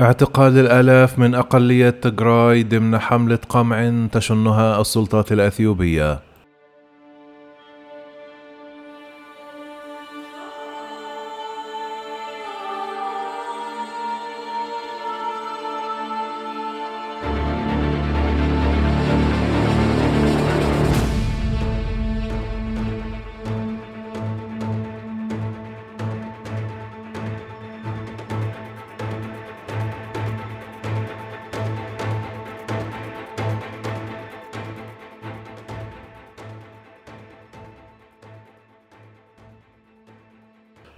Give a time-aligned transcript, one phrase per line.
[0.00, 6.29] اعتقال الآلاف من أقلية تجراي ضمن حملة قمع تشنها السلطات الأثيوبية.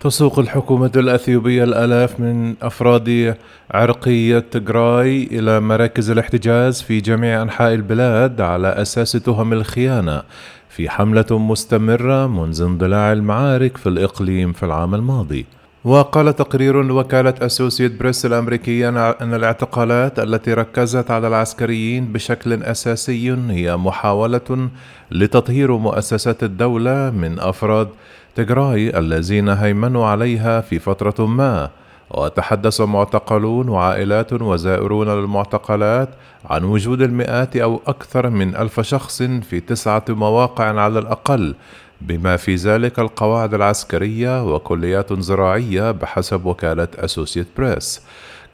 [0.00, 3.36] تسوق الحكومة الأثيوبية الآلاف من أفراد
[3.70, 10.22] عرقية تجراي إلى مراكز الاحتجاز في جميع أنحاء البلاد على أساس تهم الخيانة
[10.68, 15.46] في حملة مستمرة منذ اندلاع المعارك في الإقليم في العام الماضي.
[15.84, 23.76] وقال تقرير لوكالة أسوسيت بريس الأمريكية أن الاعتقالات التي ركزت على العسكريين بشكل أساسي هي
[23.76, 24.68] محاولة
[25.10, 27.88] لتطهير مؤسسات الدولة من أفراد
[28.36, 31.70] تجراي الذين هيمنوا عليها في فترة ما
[32.10, 36.08] وتحدث معتقلون وعائلات وزائرون للمعتقلات
[36.44, 41.54] عن وجود المئات أو أكثر من ألف شخص في تسعة مواقع على الأقل
[42.00, 48.02] بما في ذلك القواعد العسكرية وكليات زراعية بحسب وكالة أسوسيت بريس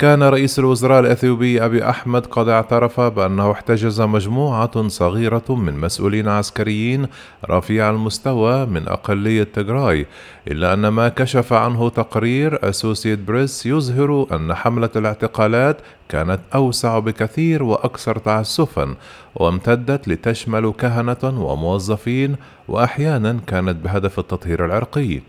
[0.03, 7.07] كان رئيس الوزراء الأثيوبي أبي أحمد قد اعترف بأنه احتجز مجموعة صغيرة من مسؤولين عسكريين
[7.51, 10.07] رفيع المستوى من أقلية تجراي
[10.49, 15.77] إلا أن ما كشف عنه تقرير أسوسيت بريس يظهر أن حملة الاعتقالات
[16.09, 18.95] كانت أوسع بكثير وأكثر تعسفا
[19.35, 22.37] وامتدت لتشمل كهنة وموظفين
[22.69, 25.21] وأحيانا كانت بهدف التطهير العرقي.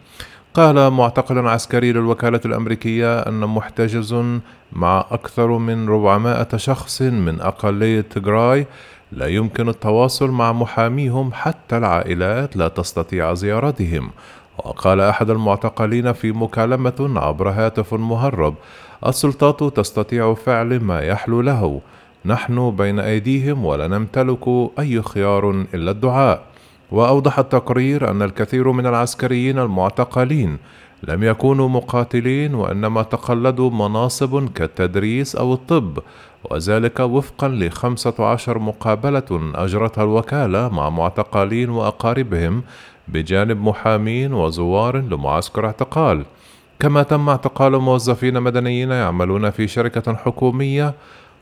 [0.54, 4.16] قال معتقل عسكري للوكالة الأمريكية أن محتجز
[4.74, 8.68] مع أكثر من 400 شخص من أقلية تجراي
[9.12, 14.10] لا يمكن التواصل مع محاميهم حتى العائلات لا تستطيع زيارتهم.
[14.58, 18.56] وقال أحد المعتقلين في مكالمة عبر هاتف مهرب
[19.08, 21.82] السلطات تستطيع فعل ما يحلو له.
[22.26, 24.48] نحن بين أيديهم ولا نمتلك
[24.80, 26.53] أي خيار إلا الدعاء.
[26.92, 30.58] وأوضح التقرير أن الكثير من العسكريين المعتقلين
[31.04, 36.00] لم يكونوا مقاتلين وإنما تقلدوا مناصب كالتدريس أو الطب
[36.52, 42.64] وذلك وفقا لخمسة عشر مقابلة أجرتها الوكالة مع معتقلين وأقاربهم
[43.08, 46.26] بجانب محامين وزوار لمعسكر اعتقال.
[46.80, 50.94] كما تم اعتقال موظفين مدنيين يعملون في شركة حكومية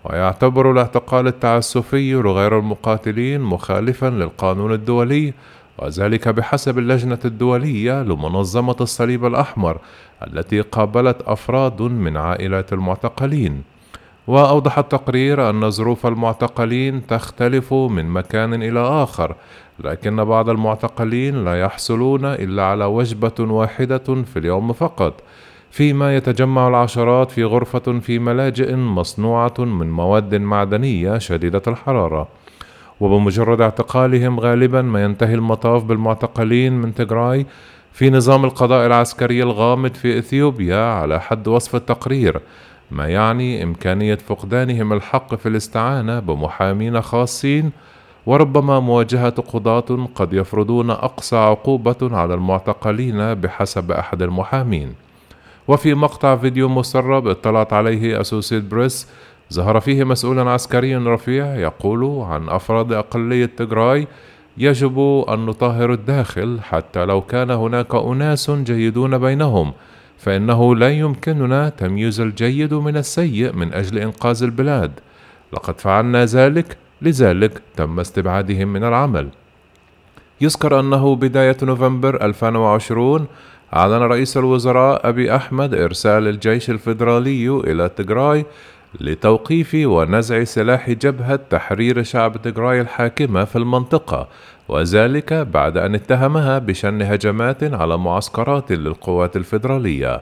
[0.04, 5.34] ويعتبر الاعتقال التعسفي لغير المقاتلين مخالفا للقانون الدولي
[5.78, 9.78] وذلك بحسب اللجنة الدولية لمنظمة الصليب الأحمر
[10.28, 13.64] التي قابلت أفراد من عائلات المعتقلين.
[14.28, 19.36] وأوضح التقرير أن ظروف المعتقلين تختلف من مكان إلى آخر
[19.80, 23.98] لكن بعض المعتقلين لا يحصلون إلا على وجبة واحدة
[24.34, 25.14] في اليوم فقط
[25.72, 32.28] فيما يتجمع العشرات في غرفة في ملاجئ مصنوعة من مواد معدنية شديدة الحرارة.
[33.00, 37.46] وبمجرد اعتقالهم غالبا ما ينتهي المطاف بالمعتقلين من تجراي
[37.94, 42.42] في نظام القضاء العسكري الغامض في إثيوبيا على حد وصف التقرير
[42.92, 47.72] ما يعني إمكانية فقدانهم الحق في الاستعانة بمحامين خاصين
[48.26, 54.94] وربما مواجهة قضاة قد يفرضون أقصى عقوبة على المعتقلين بحسب أحد المحامين.
[55.68, 59.08] وفي مقطع فيديو مسرب اطلعت عليه أسوسيت بريس
[59.54, 64.08] ظهر فيه مسؤول عسكري رفيع يقول عن أفراد أقلية تجراي
[64.58, 65.00] يجب
[65.30, 69.74] أن نطهر الداخل حتى لو كان هناك أناس جيدون بينهم
[70.18, 74.92] فإنه لا يمكننا تمييز الجيد من السيء من أجل إنقاذ البلاد.
[75.54, 79.30] لقد فعلنا ذلك لذلك تم استبعادهم من العمل.
[80.42, 83.28] يذكر أنه بداية نوفمبر 2020
[83.76, 88.46] أعلن رئيس الوزراء أبي أحمد إرسال الجيش الفيدرالي إلى تجراي
[89.00, 94.28] لتوقيف ونزع سلاح جبهة تحرير شعب تجراي الحاكمة في المنطقة
[94.70, 100.22] وذلك بعد أن اتهمها بشن هجمات على معسكرات للقوات الفيدرالية.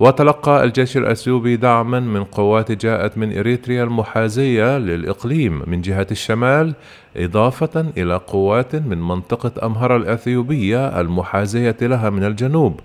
[0.00, 6.74] وتلقى الجيش الأثيوبي دعما من قوات جاءت من إريتريا المحاذية للإقليم من جهة الشمال
[7.16, 12.80] إضافة إلى قوات من منطقة أمهر الأثيوبية المحاذية لها من الجنوب.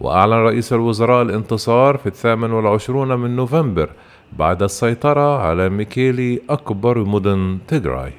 [0.00, 3.90] وأعلن رئيس الوزراء الانتصار في الثامن والعشرون من نوفمبر
[4.32, 8.12] بعد السيطرة على ميكيلي أكبر مدن تيغراي